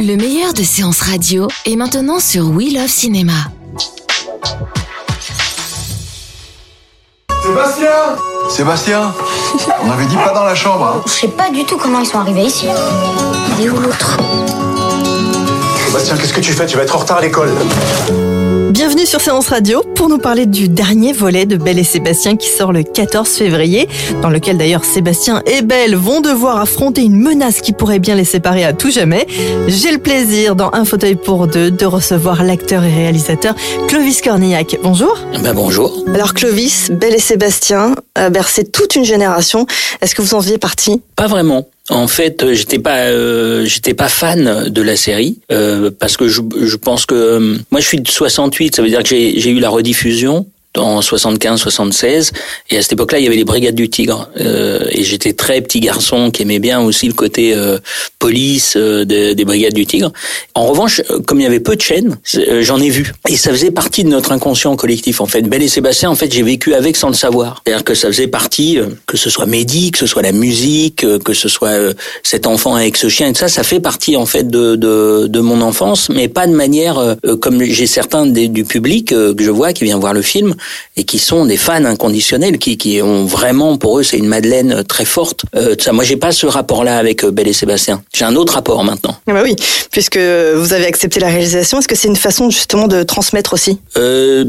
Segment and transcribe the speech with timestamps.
[0.00, 3.32] Le meilleur de séances radio est maintenant sur We Love Cinéma.
[7.42, 7.88] Sébastien
[8.50, 9.14] Sébastien
[9.84, 10.84] On avait dit pas dans la chambre.
[10.98, 11.02] hein.
[11.06, 12.66] Je sais pas du tout comment ils sont arrivés ici.
[13.58, 14.16] Il est où l'autre?
[15.86, 16.66] Sébastien, qu'est-ce que tu fais?
[16.66, 17.50] Tu vas être en retard à l'école.
[18.76, 22.50] Bienvenue sur Séance Radio pour nous parler du dernier volet de Belle et Sébastien qui
[22.50, 23.88] sort le 14 février,
[24.20, 28.26] dans lequel d'ailleurs Sébastien et Belle vont devoir affronter une menace qui pourrait bien les
[28.26, 29.26] séparer à tout jamais.
[29.66, 33.54] J'ai le plaisir dans Un fauteuil pour deux de recevoir l'acteur et réalisateur
[33.88, 34.76] Clovis Cornillac.
[34.82, 35.16] Bonjour.
[35.42, 36.04] Ben bonjour.
[36.14, 39.66] Alors Clovis, Belle et Sébastien a bercé toute une génération.
[40.02, 41.00] Est-ce que vous en faisiez partie?
[41.16, 41.66] Pas vraiment.
[41.88, 46.26] En fait, euh, j'étais pas, euh, j'étais pas fan de la série euh, parce que
[46.28, 49.38] je, je pense que euh, moi je suis de 68, ça veut dire que j'ai
[49.38, 50.46] j'ai eu la rediffusion
[50.76, 52.32] en 75, 76,
[52.70, 55.60] et à cette époque-là, il y avait les Brigades du Tigre, euh, et j'étais très
[55.60, 57.78] petit garçon qui aimait bien aussi le côté euh,
[58.18, 60.12] police euh, de- des Brigades du Tigre.
[60.54, 63.36] En revanche, euh, comme il y avait peu de chaînes, euh, j'en ai vu, et
[63.36, 65.20] ça faisait partie de notre inconscient collectif.
[65.20, 67.62] En fait, Belle et Sébastien, en fait, j'ai vécu avec sans le savoir.
[67.66, 71.04] C'est-à-dire que ça faisait partie, euh, que ce soit Mehdi, que ce soit la musique,
[71.24, 71.74] que ce soit
[72.22, 75.26] cet enfant avec ce chien, et tout ça, ça fait partie en fait de de,
[75.28, 79.50] de mon enfance, mais pas de manière comme j'ai certains des- du public que je
[79.50, 80.54] vois qui vient voir le film
[80.96, 84.72] et qui sont des fans inconditionnels, qui, qui ont vraiment pour eux c'est une Madeleine
[84.72, 85.44] euh, très forte.
[85.54, 88.02] Euh, ça, moi j'ai pas ce rapport-là avec euh, Belle et Sébastien.
[88.14, 89.16] J'ai un autre rapport maintenant.
[89.26, 89.56] Ah bah oui,
[89.90, 93.78] puisque vous avez accepté la réalisation, est-ce que c'est une façon justement de transmettre aussi?
[93.96, 94.44] Euh,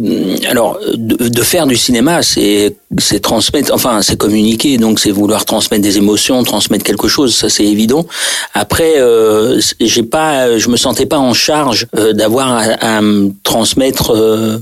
[0.49, 5.43] alors, de, de faire du cinéma, c'est c'est transmettre, enfin, c'est communiquer, donc c'est vouloir
[5.43, 8.05] transmettre des émotions, transmettre quelque chose, ça c'est évident.
[8.53, 12.61] Après, euh, j'ai pas, je me sentais pas en charge d'avoir à,
[12.97, 14.13] à me transmettre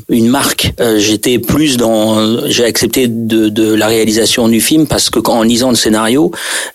[0.09, 0.73] une marque.
[0.97, 5.69] J'étais plus dans, j'ai accepté de, la réalisation du film parce que quand en lisant
[5.69, 6.31] le scénario,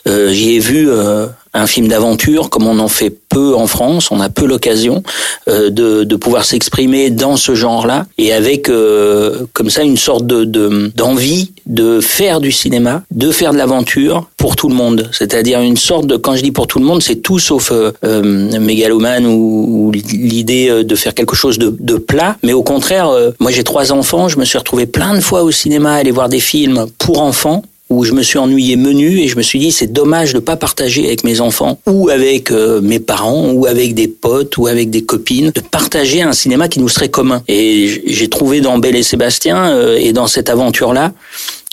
[0.08, 0.88] euh, j'y ai vu.
[0.88, 5.02] euh, un film d'aventure, comme on en fait peu en France, on a peu l'occasion
[5.48, 10.26] euh, de, de pouvoir s'exprimer dans ce genre-là, et avec euh, comme ça une sorte
[10.26, 15.08] de de- d'envie de, faire du cinéma, de faire de l'aventure pour tout le monde.
[15.12, 17.92] C'est-à-dire une sorte de, quand je dis pour tout le monde, c'est tout sauf euh,
[18.04, 22.62] euh, mégalomane ou, ou l'idée euh, de faire quelque chose de, de plat, mais au
[22.62, 25.94] contraire, euh, moi j'ai trois enfants, je me suis retrouvé plein de fois au cinéma,
[25.94, 29.42] aller voir des films pour enfants où je me suis ennuyé menu et je me
[29.42, 33.50] suis dit c'est dommage de pas partager avec mes enfants ou avec euh, mes parents
[33.50, 37.08] ou avec des potes ou avec des copines de partager un cinéma qui nous serait
[37.08, 37.42] commun.
[37.48, 41.12] Et j'ai trouvé dans Belle et Sébastien euh, et dans cette aventure là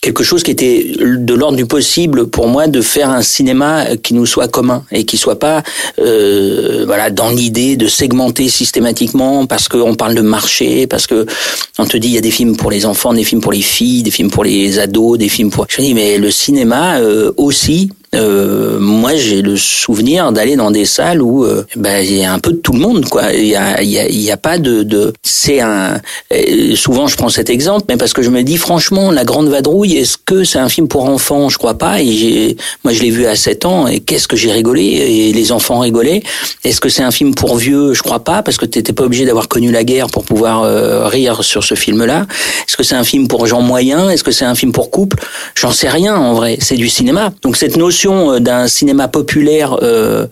[0.02, 4.14] quelque chose qui était de l'ordre du possible pour moi de faire un cinéma qui
[4.14, 5.64] nous soit commun et qui soit pas
[6.00, 11.26] euh, voilà dans l'idée de segmenter systématiquement parce qu'on parle de marché parce que
[11.80, 13.62] on te dit il y a des films pour les enfants des films pour les
[13.62, 17.32] filles des films pour les ados des films pour je dis mais le cinéma euh,
[17.38, 22.24] aussi euh, moi, j'ai le souvenir d'aller dans des salles où euh, ben, il y
[22.24, 23.34] a un peu de tout le monde, quoi.
[23.34, 26.00] Il y a, y a, y a pas de, de c'est un.
[26.34, 29.50] euh, souvent, je prends cet exemple, mais parce que je me dis franchement, La Grande
[29.50, 31.50] Vadrouille, est-ce que c'est un film pour enfants?
[31.50, 32.02] Je crois pas.
[32.02, 34.84] Et moi, je l'ai vu à 7 ans, et qu'est-ce que j'ai rigolé?
[34.84, 36.24] Et les enfants rigolaient.
[36.64, 37.94] Est-ce que c'est un film pour vieux?
[37.94, 40.64] Je crois pas, parce que t'étais pas obligé d'avoir connu la guerre pour pouvoir
[41.10, 42.26] rire sur ce film-là.
[42.68, 44.12] Est-ce que c'est un film pour gens moyens?
[44.12, 45.18] Est-ce que c'est un film pour couple?
[45.56, 46.58] J'en sais rien en vrai.
[46.62, 47.34] C'est du cinéma.
[47.42, 50.28] Donc cette notion euh, d'un cinéma populaire euh,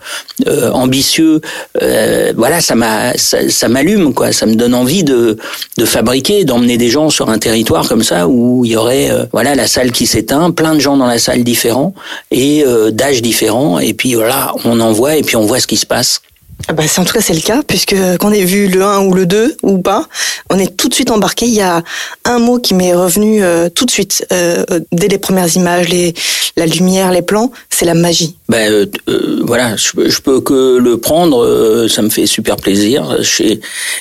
[0.47, 1.41] euh, ambitieux,
[1.81, 4.31] euh, voilà, ça m'a, ça, m'allume quoi.
[4.31, 5.37] Ça me donne envie de
[5.77, 9.25] de fabriquer, d'emmener des gens sur un territoire comme ça où il y aurait, euh,
[9.31, 11.93] voilà, la salle qui s'éteint, plein de gens dans la salle différents
[12.31, 13.79] et euh, d'âges différents.
[13.79, 16.21] Et puis voilà, on envoie et puis on voit ce qui se passe.
[16.67, 19.01] Ah bah, c'est- en tout cas, c'est le cas, puisque qu'on ait vu le 1
[19.06, 20.07] ou le 2 ou pas,
[20.50, 21.45] on est tout de suite embarqué.
[21.45, 21.83] Il y a
[22.25, 25.89] un mot qui m'est revenu euh, tout de suite, euh, euh, dès les premières images,
[25.89, 26.13] les,
[26.57, 28.35] la lumière, les plans, c'est la magie.
[28.50, 32.56] Ben euh, euh, voilà, je, je peux que le prendre, euh, ça me fait super
[32.56, 33.18] plaisir.
[33.21, 33.44] Je,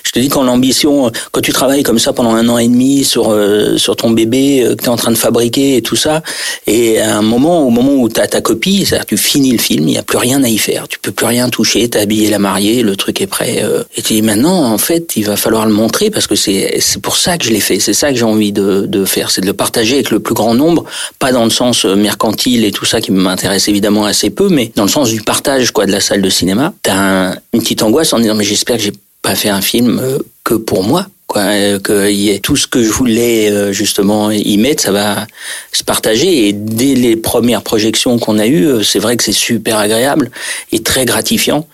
[0.02, 3.04] je te dis quand l'ambition, quand tu travailles comme ça pendant un an et demi
[3.04, 5.96] sur euh, sur ton bébé euh, que tu es en train de fabriquer et tout
[5.96, 6.22] ça,
[6.66, 9.58] et à un moment, au moment où tu as ta copie, c'est-à-dire tu finis le
[9.58, 12.00] film, il n'y a plus rien à y faire, tu peux plus rien toucher, t'as
[12.00, 13.62] habillé la mariée marié, le truc est prêt.
[13.64, 13.82] Euh.
[13.96, 17.00] Et tu dis maintenant, en fait, il va falloir le montrer parce que c'est c'est
[17.00, 17.80] pour ça que je l'ai fait.
[17.80, 20.34] C'est ça que j'ai envie de, de faire, c'est de le partager avec le plus
[20.34, 20.84] grand nombre,
[21.18, 24.72] pas dans le sens euh, mercantile et tout ça qui m'intéresse évidemment assez peu, mais
[24.74, 26.74] dans le sens du partage quoi de la salle de cinéma.
[26.82, 28.92] T'as une petite angoisse en disant mais j'espère que j'ai
[29.24, 32.66] pas fait un film euh, que pour moi quoi, euh, que y ait tout ce
[32.66, 35.26] que je voulais euh, justement y mettre, ça va
[35.72, 36.46] se partager.
[36.46, 40.30] Et dès les premières projections qu'on a eues, c'est vrai que c'est super agréable
[40.72, 41.66] et très gratifiant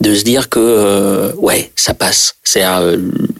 [0.00, 2.36] de se dire que ouais, ça passe.
[2.44, 2.62] C'est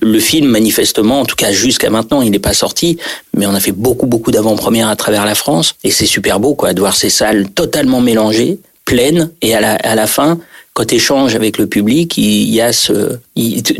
[0.01, 2.97] le film manifestement, en tout cas jusqu'à maintenant, il n'est pas sorti,
[3.37, 6.55] mais on a fait beaucoup beaucoup d'avant-premières à travers la France et c'est super beau
[6.55, 8.59] quoi de voir ces salles totalement mélangées,
[8.89, 10.39] pleines et à la à la fin
[10.79, 13.19] quand tu échanges avec le public, il y a ce,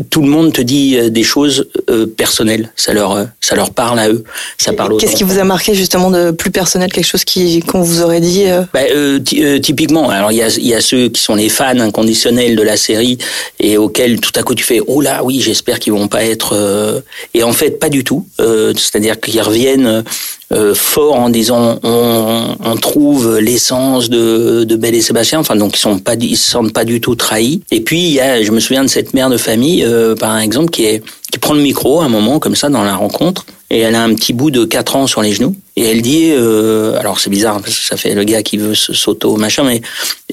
[0.09, 2.73] tout le monde te dit euh, des choses euh, personnelles.
[2.75, 4.25] Ça leur, euh, ça leur parle à eux.
[4.57, 4.97] Ça parle.
[4.97, 8.19] Qu'est-ce qui vous a marqué justement de plus personnel, quelque chose qui qu'on vous aurait
[8.19, 8.81] dit bah,
[9.61, 12.75] Typiquement, alors il y a, y a ceux qui sont les fans inconditionnels de la
[12.75, 13.17] série
[13.61, 17.01] et auxquels tout à coup tu fais oh là oui j'espère qu'ils vont pas être
[17.33, 18.27] et en fait pas du tout.
[18.37, 20.03] C'est-à-dire qu'ils reviennent
[20.51, 25.39] euh, fort en disant on, on trouve l'essence de, de Belle et Sébastien.
[25.39, 27.61] Enfin donc ils sont pas ils se sentent pas du tout trahis.
[27.71, 30.37] Et puis il y a, je me souviens de cette mère de famille euh, par
[30.39, 33.45] exemple qui est qui prend le micro à un moment comme ça dans la rencontre
[33.69, 36.31] et elle a un petit bout de 4 ans sur les genoux et elle dit
[36.31, 39.81] euh, alors c'est bizarre parce que ça fait le gars qui veut s'auto machin mais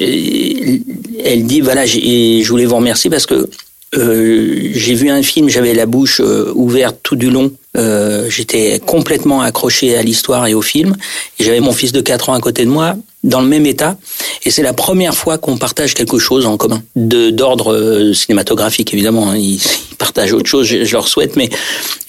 [0.00, 3.50] elle dit voilà je voulais vous remercier parce que
[3.96, 7.52] euh, j'ai vu un film, j'avais la bouche euh, ouverte tout du long.
[7.76, 10.96] Euh, J'étais complètement accroché à l'histoire et au film.
[11.38, 13.96] Et j'avais mon fils de 4 ans à côté de moi, dans le même état.
[14.44, 18.93] Et c'est la première fois qu'on partage quelque chose en commun, de d'ordre euh, cinématographique
[18.93, 19.31] évidemment.
[19.31, 19.37] Hein.
[19.37, 19.60] Ils,
[19.99, 21.49] partagent autre chose, je, leur souhaite, mais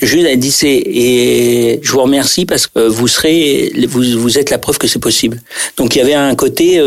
[0.02, 4.50] juste elle dit c'est et je vous remercie parce que vous serez, vous, vous êtes
[4.50, 5.42] la preuve que c'est possible.
[5.78, 6.82] Donc il y avait un côté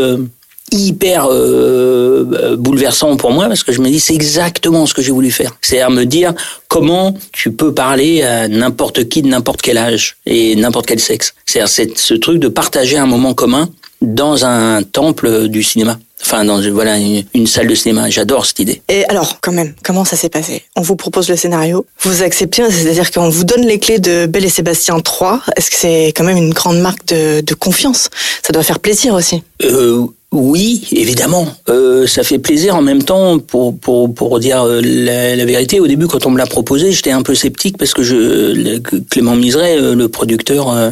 [0.71, 5.11] hyper euh, bouleversant pour moi parce que je me dis c'est exactement ce que j'ai
[5.11, 5.57] voulu faire.
[5.61, 6.33] C'est à me dire
[6.67, 11.33] comment tu peux parler à n'importe qui de n'importe quel âge et n'importe quel sexe.
[11.45, 13.69] C'est ce truc de partager un moment commun
[14.01, 15.99] dans un temple du cinéma.
[16.23, 18.09] Enfin, dans voilà une, salle de cinéma.
[18.09, 18.81] J'adore cette idée.
[18.89, 20.63] Et alors, quand même, comment ça s'est passé?
[20.75, 24.45] On vous propose le scénario, vous acceptez, c'est-à-dire qu'on vous donne les clés de Belle
[24.45, 25.41] et Sébastien 3.
[25.55, 28.09] Est-ce que c'est quand même une grande marque de, de confiance?
[28.43, 29.43] Ça doit faire plaisir aussi.
[29.63, 31.45] Euh, oui, évidemment.
[31.67, 35.81] Euh, ça fait plaisir en même temps pour pour pour dire euh, la, vérité.
[35.81, 38.79] Au début, quand on me l'a proposé, j'étais un peu sceptique parce que je
[39.09, 40.91] Clément Miseret, euh, le producteur euh,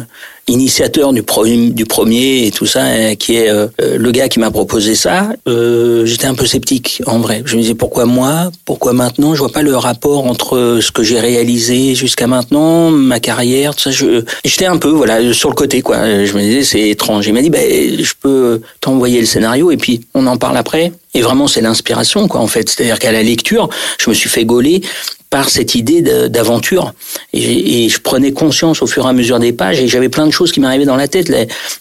[0.50, 1.22] initiateur du,
[1.70, 5.30] du premier et tout ça, euh, qui est euh, le gars qui m'a proposé ça,
[5.48, 7.42] euh, j'étais un peu sceptique en vrai.
[7.46, 9.34] Je me disais pourquoi moi, pourquoi maintenant?
[9.34, 13.82] Je vois pas le rapport entre ce que j'ai réalisé jusqu'à maintenant, ma carrière, tout
[13.82, 13.90] ça.
[13.90, 16.24] Je, j'étais un peu voilà sur le côté quoi.
[16.24, 17.26] Je me disais c'est étrange.
[17.26, 20.92] Il m'a dit ben je peux t'envoyer le scénario et puis on en parle après.
[21.14, 22.68] Et vraiment, c'est l'inspiration, quoi, en fait.
[22.68, 23.68] C'est-à-dire qu'à la lecture,
[23.98, 24.82] je me suis fait gauler
[25.30, 26.92] par cette idée d'aventure.
[27.32, 30.32] Et, je prenais conscience au fur et à mesure des pages et j'avais plein de
[30.32, 31.32] choses qui m'arrivaient dans la tête,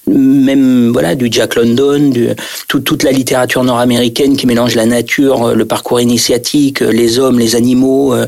[0.07, 2.29] même voilà du Jack London, du,
[2.67, 8.13] toute la littérature nord-américaine qui mélange la nature, le parcours initiatique, les hommes, les animaux.
[8.13, 8.27] Euh,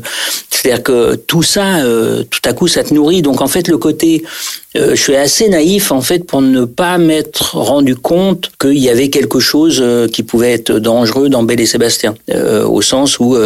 [0.50, 3.22] c'est-à-dire que tout ça, euh, tout à coup, ça te nourrit.
[3.22, 4.24] Donc en fait, le côté
[4.76, 8.88] euh, je suis assez naïf en fait pour ne pas m'être rendu compte qu'il y
[8.88, 13.18] avait quelque chose euh, qui pouvait être dangereux dans Belle et Sébastien, euh, au sens
[13.18, 13.36] où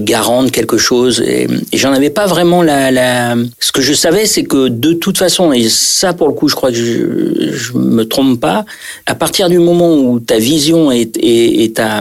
[0.00, 1.20] garant de quelque chose.
[1.20, 3.36] Et, j'en avais pas vraiment la, la...
[3.60, 6.56] Ce que je savais, c'est que de toute façon, et ça pour le coup, je
[6.56, 8.64] crois que je, je me trompe pas,
[9.06, 12.00] à partir du moment où ta vision est, est ta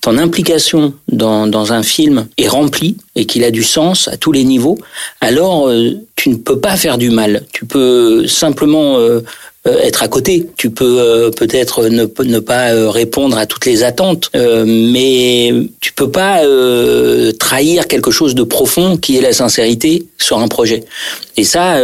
[0.00, 4.32] ton implication dans, dans un film est remplie et qu'il a du sens à tous
[4.32, 4.78] les niveaux,
[5.20, 7.44] alors euh, tu ne peux pas faire du mal.
[7.52, 9.20] Tu peux simplement euh,
[9.66, 10.46] euh, être à côté.
[10.56, 16.40] Tu peux peut-être ne, ne, pas répondre à toutes les attentes, mais tu peux pas
[17.38, 20.84] trahir quelque chose de profond qui est la sincérité sur un projet.
[21.36, 21.78] Et ça,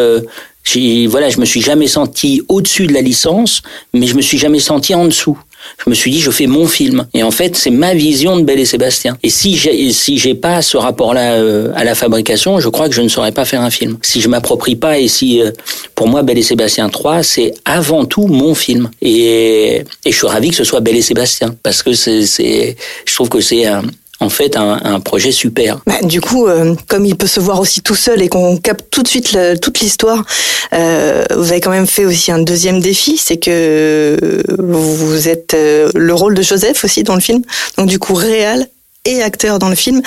[1.08, 4.58] voilà, je me suis jamais senti au-dessus de la licence, mais je me suis jamais
[4.58, 5.38] senti en dessous
[5.84, 7.06] je me suis dit je fais mon film.
[7.14, 9.16] Et en fait c'est ma vision de Belle et Sébastien.
[9.22, 12.88] Et si j'ai si j'ai pas ce rapport là euh, à la fabrication je crois
[12.88, 13.98] que je ne saurais pas faire un film.
[14.02, 15.50] Si je m'approprie pas et si euh,
[15.94, 18.90] pour moi Belle et Sébastien 3 c'est avant tout mon film.
[19.02, 21.54] Et, et je suis ravi que ce soit Belle et Sébastien.
[21.62, 23.82] Parce que c'est c'est je trouve que c'est un
[24.20, 25.80] en fait un, un projet super.
[25.86, 28.86] Bah, du coup, euh, comme il peut se voir aussi tout seul et qu'on capte
[28.90, 30.24] tout de suite toute l'histoire,
[30.72, 35.90] euh, vous avez quand même fait aussi un deuxième défi, c'est que vous êtes euh,
[35.94, 37.42] le rôle de Joseph aussi dans le film.
[37.76, 38.68] Donc du coup, réel
[39.06, 40.02] et acteur dans le film.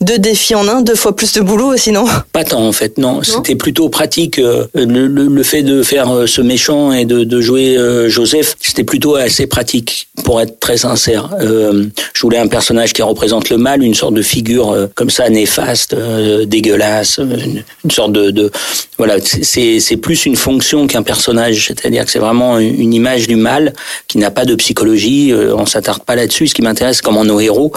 [0.00, 2.98] Deux défis en un, deux fois plus de boulot aussi, non Pas tant en fait,
[2.98, 3.22] non.
[3.22, 4.38] C'était plutôt pratique.
[4.38, 8.08] euh, Le, le- le fait de faire euh, ce méchant et de, de jouer euh,
[8.08, 11.30] Joseph, c'était plutôt assez pratique, pour être très sincère.
[11.40, 15.10] Euh, je voulais un personnage qui représente le mal, une sorte de figure euh, comme
[15.10, 18.50] ça néfaste, euh, dégueulasse, euh, une, une sorte de, de
[18.98, 19.16] voilà.
[19.22, 23.72] C'est plus une fonction qu'un personnage, c'est-à-dire que c'est vraiment une image du mal
[24.08, 25.32] qui n'a pas de psychologie.
[25.32, 26.48] euh, on s'attarde pas là-dessus.
[26.48, 27.72] Ce qui m'intéresse, comment nos héros,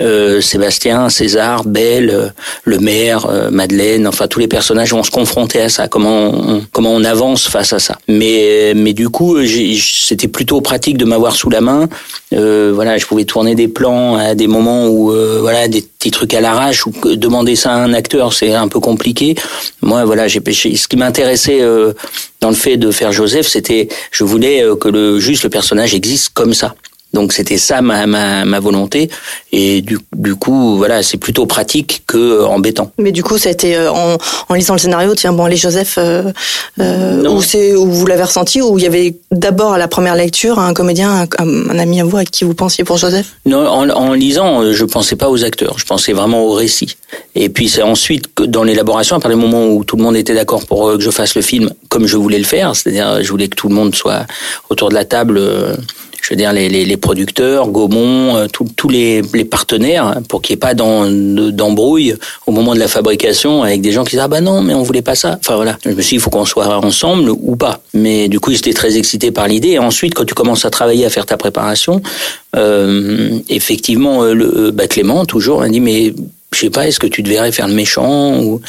[0.00, 2.28] euh, Sébastien, César, Belle, euh,
[2.64, 5.88] le maire, euh, Madeleine, enfin tous les personnages vont se confronter à ça.
[5.88, 7.96] Comment on, comment on avance face à ça.
[8.08, 11.88] Mais mais du coup, c'était plutôt pratique de m'avoir sous la main.
[12.32, 16.10] Euh, voilà, je pouvais tourner des plans à des moments où euh, voilà des petits
[16.10, 19.34] trucs à l'arrache ou demander ça à un acteur, c'est un peu compliqué.
[19.82, 20.40] Moi, voilà, j'ai.
[20.40, 21.92] Ce qui m'intéressait euh,
[22.40, 25.94] dans le fait de faire Joseph, c'était je voulais euh, que le juste le personnage
[25.94, 26.74] existe comme ça.
[27.12, 29.10] Donc c'était ça ma, ma, ma volonté
[29.52, 32.92] et du, du coup voilà c'est plutôt pratique que euh, embêtant.
[32.98, 34.16] Mais du coup, ça a été euh, en,
[34.48, 36.32] en lisant le scénario, tiens, bon, allez, Joseph, euh,
[36.78, 40.14] euh, où, c'est, où vous l'avez ressenti, où il y avait d'abord à la première
[40.14, 43.26] lecture un comédien, un, un ami à vous à qui vous pensiez pour Joseph?
[43.46, 46.96] Non, en, en lisant, euh, je pensais pas aux acteurs, je pensais vraiment au récit.
[47.34, 50.16] Et puis c'est ensuite que dans l'élaboration, à partir du moment où tout le monde
[50.16, 53.22] était d'accord pour euh, que je fasse le film comme je voulais le faire, c'est-à-dire
[53.22, 54.26] je voulais que tout le monde soit
[54.68, 55.40] autour de la table.
[56.22, 60.42] Je veux dire les, les, les producteurs, Gaumont, euh, tous les, les partenaires, hein, pour
[60.42, 62.14] qu'il n'y ait pas d'embrouille
[62.46, 64.82] au moment de la fabrication avec des gens qui disent ah bah non mais on
[64.82, 65.38] voulait pas ça.
[65.40, 67.80] Enfin voilà, je me suis dit il faut qu'on soit ensemble ou pas.
[67.94, 69.70] Mais du coup j'étais très excité par l'idée.
[69.70, 72.02] Et ensuite quand tu commences à travailler à faire ta préparation,
[72.56, 76.12] euh, effectivement euh, le euh, bah, Clément toujours m'a dit mais
[76.52, 78.60] je sais pas est-ce que tu devrais faire le méchant ou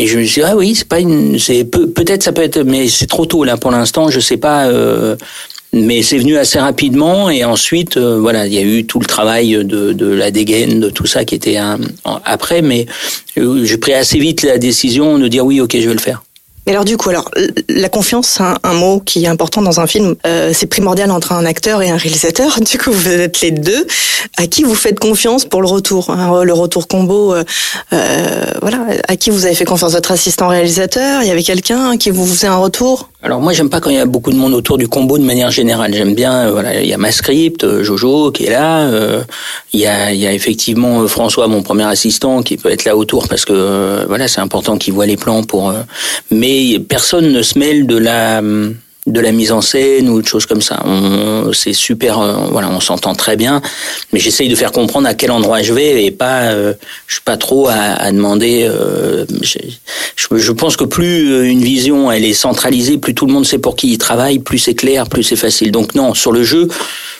[0.00, 2.42] et je me suis dit, ah oui, c'est pas une, c'est peut, peut-être ça peut
[2.42, 4.68] être, mais c'est trop tôt là pour l'instant, je sais pas.
[4.68, 5.16] Euh,
[5.72, 9.06] mais c'est venu assez rapidement et ensuite, euh, voilà, il y a eu tout le
[9.06, 12.86] travail de, la dégaine, de tout ça qui était un- en- après, mais
[13.36, 16.22] euh, j'ai pris assez vite la décision de dire oui, ok, je vais le faire.
[16.66, 17.30] Mais alors du coup, alors
[17.70, 20.16] la confiance, un, un mot qui est important dans un film.
[20.26, 22.58] Euh, c'est primordial entre un acteur et un réalisateur.
[22.70, 23.86] Du coup, vous êtes les deux.
[24.36, 27.34] À qui vous faites confiance pour le retour, hein, le retour combo
[27.90, 29.92] Voilà, à qui vous avez fait confiance?
[29.92, 31.22] Votre assistant réalisateur?
[31.22, 33.08] Il y avait quelqu'un qui vous faisait un retour?
[33.20, 35.24] Alors moi j'aime pas quand il y a beaucoup de monde autour du combo de
[35.24, 35.92] manière générale.
[35.92, 39.24] J'aime bien euh, voilà il y a ma script, euh, Jojo qui est là, euh,
[39.72, 43.26] il y a y a effectivement François mon premier assistant qui peut être là autour
[43.26, 45.74] parce que voilà c'est important qu'il voit les plans pour.
[46.30, 48.76] mais personne ne se mêle de la hum,
[49.08, 50.82] de la mise en scène ou de choses comme ça.
[51.52, 53.60] C'est super, euh, voilà, on s'entend très bien,
[54.12, 56.74] mais j'essaye de faire comprendre à quel endroit je vais et pas, euh,
[57.06, 58.64] je suis pas trop à, demander.
[58.68, 59.58] euh, je,
[60.36, 63.76] je- pense que plus une vision elle est centralisée, plus tout le monde sait pour
[63.76, 65.70] qui il travaille, plus c'est clair, plus c'est facile.
[65.72, 66.68] Donc non, sur le jeu,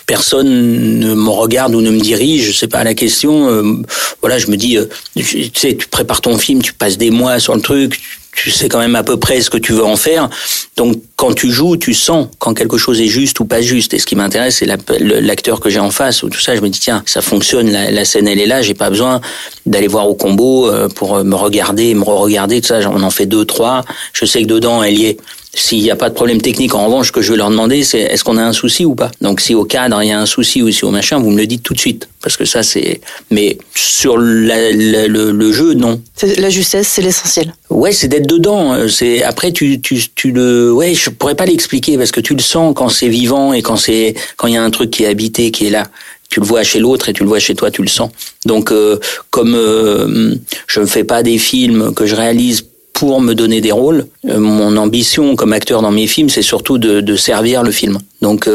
[0.05, 2.57] personne ne me regarde ou ne me dirige.
[2.57, 3.83] Sais pas la question.
[4.21, 4.77] voilà, je me dis,
[5.15, 7.99] tu sais, tu prépares ton film, tu passes des mois sur le truc.
[8.31, 10.29] Tu- sais quand même à peu près ce que tu veux en faire.
[10.77, 13.93] Donc quand tu joues, tu sens quand quelque chose est juste ou pas juste.
[13.93, 16.55] Et ce qui m'intéresse, c'est l'acteur que j'ai en face ou tout ça.
[16.55, 18.61] Je me dis tiens, ça fonctionne, la, scène elle est là.
[18.61, 19.21] J'ai pas besoin
[19.65, 22.79] d'aller voir au combo euh, pour me regarder, me re-regarder tout ça.
[22.89, 23.83] On en fait deux, trois.
[24.13, 25.17] Je sais que dedans elle y est.
[25.61, 27.83] S'il n'y a pas de problème technique, en revanche, ce que je vais leur demander,
[27.83, 29.11] c'est est-ce qu'on a un souci ou pas?
[29.21, 31.37] Donc si au cadre il y a un souci ou si au machin, vous me
[31.37, 33.01] le dites tout de suite, parce que ça c'est.
[33.29, 36.01] Mais sur la- la- le, le jeu, non.
[36.37, 37.53] La justesse, c'est l'essentiel.
[37.69, 38.87] Ouais, c'est d'être dedans.
[38.87, 42.41] C'est après tu tu tu le ouais, je pourrais pas l'expliquer parce que tu le
[42.41, 45.07] sens quand c'est vivant et quand c'est quand il y a un truc qui est
[45.07, 45.87] habité, qui est là.
[46.31, 48.11] Tu le vois chez l'autre et tu le vois chez toi, tu le sens.
[48.45, 48.99] Donc euh,
[49.31, 50.35] comme euh,
[50.67, 54.39] je ne fais pas des films que je réalise pour me donner des rôles, euh,
[54.39, 57.97] mon ambition comme acteur dans mes films, c'est surtout de, de servir le film.
[58.21, 58.47] Donc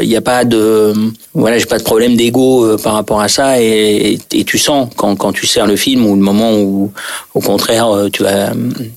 [0.00, 0.92] il n'y a pas de
[1.34, 4.88] voilà, j'ai pas de problème d'ego euh, par rapport à ça et, et tu sens
[4.96, 6.90] quand quand tu sers le film ou le moment où
[7.34, 8.50] au contraire euh, tu vas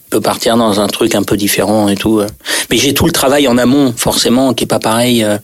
[0.09, 2.19] peux partir dans un truc un peu différent et tout.
[2.19, 2.27] euh.
[2.71, 5.23] Mais j'ai tout le travail en amont forcément qui est pas pareil.
[5.23, 5.37] euh,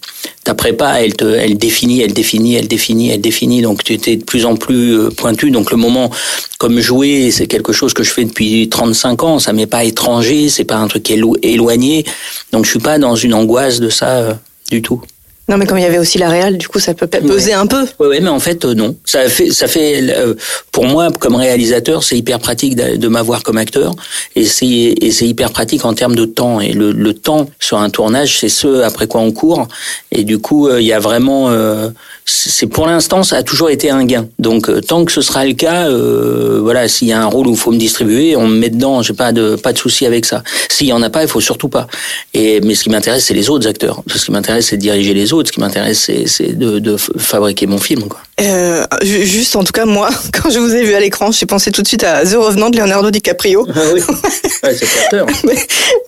[0.43, 3.61] Ta prépa, elle te, elle définit, elle définit, elle définit, elle définit.
[3.61, 5.51] Donc tu es de plus en plus euh, pointu.
[5.51, 6.09] Donc le moment,
[6.57, 9.39] comme jouer, c'est quelque chose que je fais depuis 35 ans.
[9.39, 12.05] Ça m'est pas étranger, c'est pas un truc élo- éloigné.
[12.53, 14.33] Donc je suis pas dans une angoisse de ça euh,
[14.69, 15.01] du tout.
[15.49, 17.67] Non, mais comme il y avait aussi la réal, du coup, ça peut peser un
[17.67, 17.85] peu.
[17.99, 18.97] Ouais, ouais, mais en fait, euh, non.
[19.05, 20.33] Ça fait, ça fait, euh,
[20.73, 23.93] pour moi, comme réalisateur, c'est hyper pratique de, de m'avoir comme acteur,
[24.35, 26.59] et c'est, hyper pratique en termes de temps.
[26.59, 29.67] Et le, le temps sur un tournage, c'est ce après quoi on court.
[30.11, 31.89] Et du coup, euh, il y a vraiment, euh,
[32.25, 34.27] c'est pour l'instant, ça a toujours été un gain.
[34.39, 37.51] Donc, tant que ce sera le cas, euh, voilà, s'il y a un rôle où
[37.51, 39.01] il faut me distribuer, on me met dedans.
[39.01, 40.43] J'ai pas de, pas de souci avec ça.
[40.69, 41.87] S'il y en a pas, il faut surtout pas.
[42.33, 44.03] Et mais ce qui m'intéresse, c'est les autres acteurs.
[44.07, 45.36] Ce qui m'intéresse, c'est de diriger les autres.
[45.45, 48.21] Ce qui m'intéresse, c'est, de, de fabriquer mon film, quoi.
[48.39, 51.45] Euh, ju- juste, en tout cas, moi, quand je vous ai vu à l'écran, j'ai
[51.47, 53.65] pensé tout de suite à The Revenant de Leonardo DiCaprio.
[53.73, 54.01] Ah oui,
[54.63, 54.85] ouais, c'est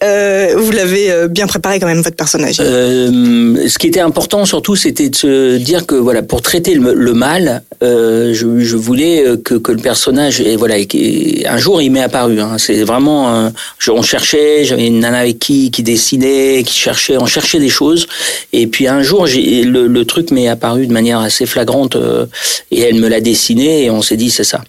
[0.03, 2.57] euh, vous l'avez euh, bien préparé quand même, votre personnage.
[2.59, 6.93] Euh, ce qui était important surtout, c'était de se dire que voilà, pour traiter le,
[6.93, 11.81] le mal, euh, je, je voulais que, que le personnage, et voilà, et un jour
[11.81, 12.39] il m'est apparu.
[12.39, 16.77] Hein, c'est vraiment, euh, je- on cherchait, j'avais une nana avec qui qui dessinait, qui
[16.77, 18.07] cherchait, on cherchait des choses,
[18.53, 22.25] et puis un jour j'ai le, le truc m'est apparu de manière assez flagrante, euh,
[22.71, 24.63] et elle me l'a dessiné, et on s'est dit c'est ça.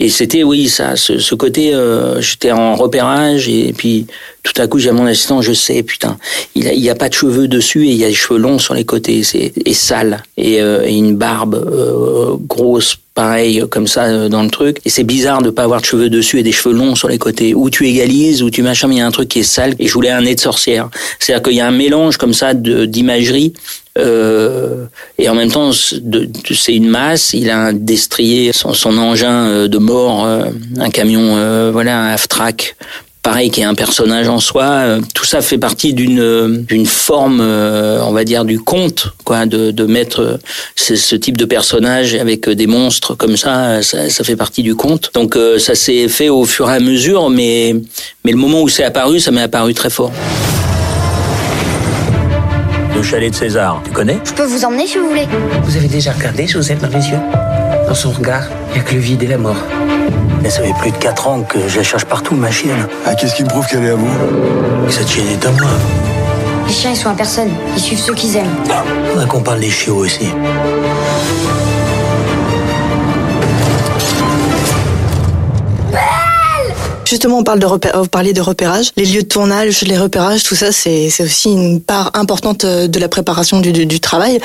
[0.00, 4.06] Et c'était oui ça, ce, côté, euh, j'étais en repérage, et puis
[4.42, 6.18] tout à coup j'ai mon assistant, je sais, putain,
[6.54, 8.38] il a, il y a pas de cheveux dessus et il y a des cheveux
[8.38, 13.86] longs sur les côtés, c'est et sale et, euh, et une barbe grosse pareil comme
[13.86, 14.78] ça dans le truc.
[14.84, 17.18] Et c'est bizarre de pas avoir de cheveux dessus et des cheveux longs sur les
[17.18, 17.54] côtés.
[17.54, 19.74] Ou tu égalises ou tu machin mais il y a un truc qui est sale
[19.78, 20.90] et je voulais un nez de sorcière.
[21.18, 23.52] C'est à dire qu'il y a un mélange comme ça d'imagerie
[23.98, 24.86] euh,
[25.18, 27.32] et en même temps c'est une masse.
[27.32, 30.46] Il a un destrier son, engin euh, de mort euh,
[30.78, 32.76] un camion euh, voilà un half-track
[33.22, 34.98] pareil qui est un personnage en soi.
[35.14, 39.84] Tout ça fait partie d'une d'une forme on va dire du conte quoi de de
[39.84, 40.38] mettre
[40.76, 44.74] ce, ce type de personnage avec des monstres comme ça ça, ça fait partie du
[44.74, 45.10] conte.
[45.14, 47.76] Donc ça s'est fait au fur et à mesure mais
[48.24, 50.12] mais le moment où c'est apparu ça m'est apparu très fort
[52.94, 54.18] le chalet de César tu connais?
[54.24, 55.26] Je peux vous emmener si vous voulez.
[55.64, 57.18] Vous avez déjà regardé Josette dans les yeux?
[57.88, 59.56] Dans son regard, il n'y a que le vide et la mort.
[60.42, 63.14] Mais ça fait plus de 4 ans que je la cherche partout ma chienne Ah,
[63.14, 64.08] qu'est-ce qui me prouve qu'elle est à vous?
[64.88, 65.70] Et cette chienne est à moi
[66.66, 67.50] Les chiens, ils sont à personne.
[67.76, 68.54] Ils suivent ceux qu'ils aiment.
[69.10, 70.28] faudrait qu'on parle des chiots aussi
[77.14, 78.90] Justement, on parle de vous parliez de repérage.
[78.96, 82.98] Les lieux de tournage, les repérages, tout ça, c'est aussi une part importante euh, de
[82.98, 84.40] la préparation du, du, travail.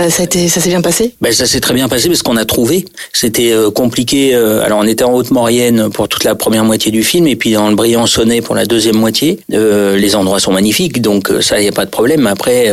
[0.00, 1.14] Euh, ça a été, ça s'est bien passé?
[1.20, 2.86] Ben, ça s'est très bien passé parce qu'on a trouvé.
[3.12, 4.34] C'était euh, compliqué.
[4.34, 7.68] alors on était en Haute-Maurienne pour toute la première moitié du film et puis dans
[7.68, 9.40] le Briançonnais pour la deuxième moitié.
[9.50, 12.26] Les endroits sont magnifiques, donc ça, il n'y a pas de problème.
[12.26, 12.72] Après,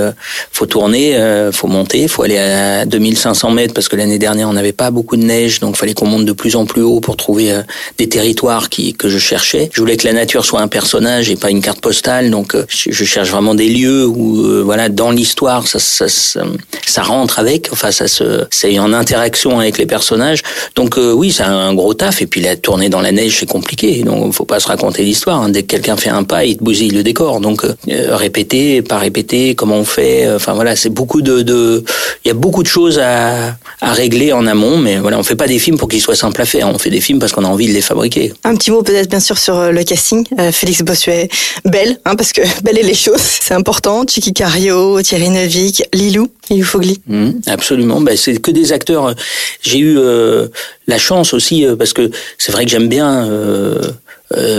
[0.54, 1.20] faut tourner,
[1.52, 5.18] faut monter, faut aller à 2500 mètres parce que l'année dernière on n'avait pas beaucoup
[5.18, 7.54] de neige, donc fallait qu'on monte de plus en plus haut pour trouver
[7.98, 9.41] des territoires qui que je cherchais.
[9.74, 12.66] Je voulais que la nature soit un personnage et pas une carte postale, donc euh,
[12.68, 18.08] je, cherche vraiment des lieux où euh, voilà dans l'histoire ça, rentre avec, enfin ça
[18.08, 20.42] se c'est en interaction avec les personnages.
[20.76, 23.50] Donc euh, oui, c'est un gros taf et puis la tournée dans la neige c'est
[23.50, 24.04] compliqué.
[24.04, 25.42] Donc faut pas se raconter l'histoire.
[25.42, 25.50] hein.
[25.50, 27.40] Dès que quelqu'un fait un pas, il te bousille le décor.
[27.40, 30.30] Donc euh, répéter, pas répéter, comment on fait.
[30.34, 31.84] Enfin voilà, c'est beaucoup de
[32.24, 35.36] il y a beaucoup de choses à à régler en amont, mais voilà, on fait
[35.36, 36.70] pas des films pour qu'ils soient simples à faire.
[36.70, 38.32] On fait des films parce qu'on a envie de les fabriquer.
[38.44, 40.26] Un petit mot peut-être bien sûr sur euh, le casting.
[40.40, 41.30] Euh, Félix Bossuet,
[41.66, 44.04] Belle, hein, parce que Belle et les choses, c'est important.
[44.08, 47.00] Chiqui Cario, Thierry Neuvik, Lilou, Lilou Fogli.
[47.08, 48.02] Mhm, absolument.
[48.02, 49.16] Ben, c'est que des acteurs.
[49.62, 50.48] J'ai eu euh,
[50.88, 53.30] la chance aussi parce que c'est vrai que j'aime bien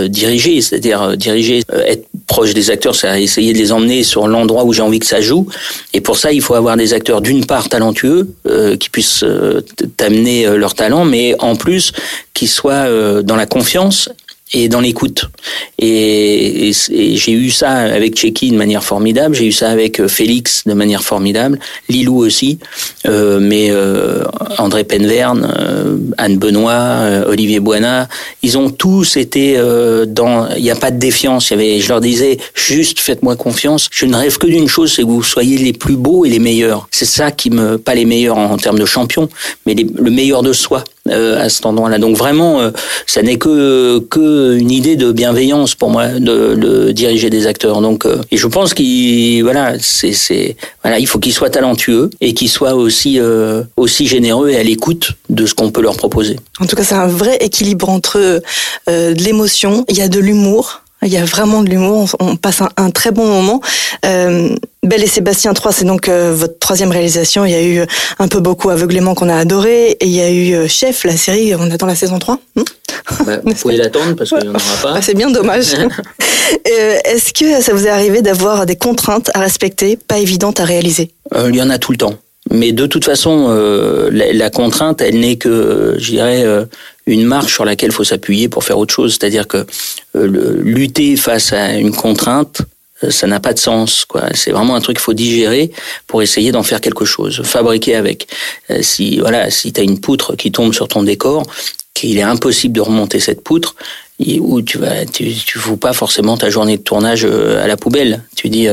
[0.07, 4.73] diriger, c'est-à-dire diriger, être proche des acteurs, c'est essayer de les emmener sur l'endroit où
[4.73, 5.47] j'ai envie que ça joue.
[5.93, 8.29] Et pour ça, il faut avoir des acteurs d'une part talentueux
[8.79, 9.25] qui puissent
[9.97, 11.91] t'amener leur talent, mais en plus
[12.33, 12.87] qui soient
[13.23, 14.09] dans la confiance
[14.53, 15.25] et dans l'écoute.
[15.79, 20.63] Et, j'ai eu ça avec Checky de manière formidable, j'ai eu ça avec euh, Félix
[20.65, 22.59] de manière formidable, Lilou aussi,
[23.07, 24.23] euh, mais euh,
[24.57, 28.07] André Penverne, euh, Anne Benoît, euh, Olivier Boina,
[28.41, 29.57] ils ont tous été
[30.07, 30.49] dans.
[30.55, 31.49] Il n'y a pas de défiance.
[31.49, 33.89] Y avait, je leur disais juste faites-moi confiance.
[33.91, 36.39] Je ne rêve que d'une chose, c'est que vous soyez les plus beaux et les
[36.39, 36.87] meilleurs.
[36.91, 39.29] C'est ça qui me, pas les meilleurs en, termes de champion,
[39.65, 41.99] mais le meilleur de soi euh, à cet endroit-là.
[41.99, 42.71] Donc vraiment, euh,
[43.05, 47.81] ça n'est que que une idée de bienveillance pour moi de, de diriger des acteurs.
[47.81, 52.09] Donc euh, et je pense qu'il voilà, c'est c'est voilà, il faut qu'ils soient talentueux
[52.21, 55.97] et qu'ils soient aussi euh, aussi généreux et à l'écoute de ce qu'on peut leur
[55.97, 56.37] proposer.
[56.59, 58.41] En tout cas, c'est un vrai équilibre entre
[58.89, 60.82] euh, de l'émotion, il y a de l'humour.
[61.03, 63.61] Il y a vraiment de l'humour, on, on passe un, un très bon moment.
[64.05, 64.49] Euh,
[64.83, 67.45] Belle et Sébastien 3, c'est donc euh, votre troisième réalisation.
[67.45, 67.85] Il y a eu
[68.19, 69.91] un peu beaucoup aveuglément qu'on a adoré.
[69.91, 72.39] Et il y a eu euh, Chef, la série, on attend la saison 3.
[72.55, 72.63] Hmm
[73.25, 75.01] Bah, vous pouvez l'attendre parce qu'il n'y en aura pas.
[75.01, 75.73] C'est bien dommage.
[76.69, 80.65] Euh, Est-ce que ça vous est arrivé d'avoir des contraintes à respecter, pas évidentes à
[80.65, 81.09] réaliser?
[81.33, 82.15] Euh, il y en a tout le temps.
[82.51, 86.65] Mais de toute façon, euh, la, la contrainte, elle n'est que, euh, je dirais, euh,
[87.05, 89.11] une marche sur laquelle il faut s'appuyer pour faire autre chose.
[89.11, 89.65] C'est-à-dire que
[90.15, 92.61] euh, lutter face à une contrainte,
[93.03, 94.05] euh, ça n'a pas de sens.
[94.05, 94.23] quoi.
[94.33, 95.71] C'est vraiment un truc qu'il faut digérer
[96.07, 98.27] pour essayer d'en faire quelque chose, fabriquer avec.
[98.69, 101.45] Euh, si voilà, si tu as une poutre qui tombe sur ton décor,
[101.93, 103.75] qu'il est impossible de remonter cette poutre,
[104.39, 107.77] où tu vas, tu, tu fous pas forcément ta journée de tournage euh, à la
[107.77, 108.23] poubelle.
[108.35, 108.67] Tu dis,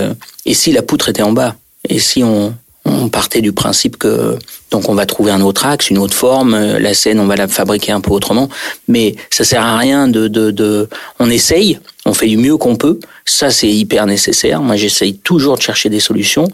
[0.46, 1.56] et si la poutre était en bas?
[1.88, 4.38] Et si on on partait du principe que
[4.70, 7.36] donc on va trouver un autre axe, une autre forme, euh, la scène on va
[7.36, 8.48] la fabriquer un peu autrement,
[8.88, 10.88] mais ça sert à rien de, de, de
[11.18, 14.62] on essaye, on fait du mieux qu'on peut, ça c'est hyper nécessaire.
[14.62, 16.48] Moi j'essaye toujours de chercher des solutions,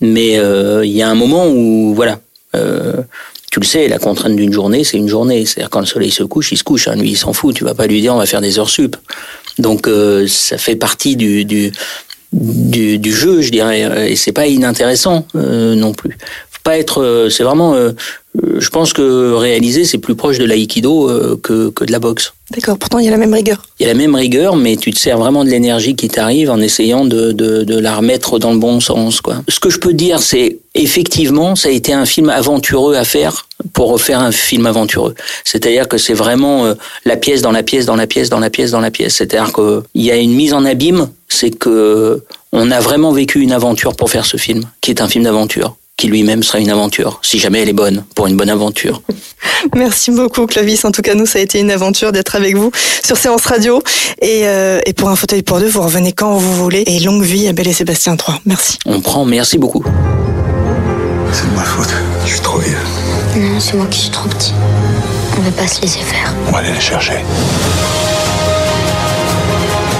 [0.00, 2.20] mais euh, il y a un moment où voilà.
[2.56, 2.94] Euh,
[3.52, 5.44] tu le sais, la contrainte d'une journée, c'est une journée.
[5.44, 6.86] C'est-à-dire quand le soleil se couche, il se couche.
[6.86, 7.52] Hein, lui, il s'en fout.
[7.52, 8.96] Tu vas pas lui dire on va faire des heures sup.
[9.58, 11.72] Donc euh, ça fait partie du, du,
[12.32, 16.16] du, du jeu, je dirais, et c'est pas inintéressant euh, non plus.
[16.70, 17.90] Pas être, euh, c'est vraiment, euh,
[18.58, 22.32] je pense que réaliser c'est plus proche de l'aïkido euh, que, que de la boxe.
[22.52, 23.60] D'accord, pourtant il y a la même rigueur.
[23.80, 26.48] Il y a la même rigueur, mais tu te sers vraiment de l'énergie qui t'arrive
[26.48, 29.20] en essayant de, de, de la remettre dans le bon sens.
[29.20, 29.42] Quoi.
[29.48, 33.46] Ce que je peux dire, c'est effectivement, ça a été un film aventureux à faire
[33.72, 35.16] pour refaire un film aventureux.
[35.44, 38.50] C'est-à-dire que c'est vraiment euh, la pièce dans la pièce, dans la pièce, dans la
[38.50, 39.16] pièce, dans la pièce.
[39.16, 43.52] C'est-à-dire qu'il y a une mise en abîme, c'est que on a vraiment vécu une
[43.52, 47.20] aventure pour faire ce film, qui est un film d'aventure qui lui-même sera une aventure,
[47.20, 49.02] si jamais elle est bonne, pour une bonne aventure.
[49.76, 50.82] Merci beaucoup Clovis.
[50.86, 52.72] En tout cas, nous, ça a été une aventure d'être avec vous
[53.04, 53.82] sur Séance Radio.
[54.22, 56.84] Et, euh, et pour un fauteuil pour deux, vous revenez quand vous voulez.
[56.86, 58.40] Et longue vie à Belle et Sébastien 3.
[58.46, 58.78] Merci.
[58.86, 59.84] On prend, merci beaucoup.
[61.34, 61.92] C'est de ma faute.
[62.24, 62.78] Je suis trop vieux.
[63.36, 64.54] Non, c'est moi qui suis trop petit.
[65.36, 66.34] On va pas se laisser faire.
[66.48, 67.18] On va aller les chercher.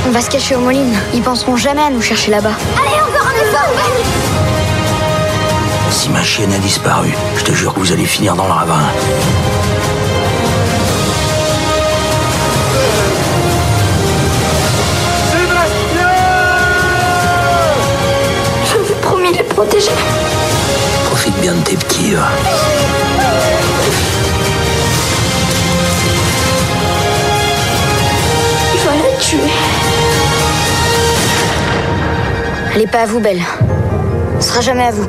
[0.08, 0.96] On va se cacher aux Molines.
[1.12, 2.54] Ils penseront jamais à nous chercher là-bas.
[2.78, 2.99] Allez,
[5.90, 8.78] Si ma chienne a disparu, je te jure que vous allez finir dans le ravin.
[18.64, 19.90] Je vous ai promis de les protéger.
[21.06, 22.14] Profite bien de tes petits.
[22.14, 22.28] va.
[28.74, 29.38] Je vais la tuer.
[32.74, 33.42] Elle est pas à vous, Belle.
[34.38, 35.08] Ce sera jamais à vous.